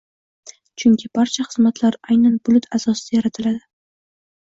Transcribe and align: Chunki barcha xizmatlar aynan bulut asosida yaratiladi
Chunki 0.83 1.11
barcha 1.19 1.45
xizmatlar 1.51 1.99
aynan 2.09 2.43
bulut 2.51 2.69
asosida 2.81 3.19
yaratiladi 3.21 3.65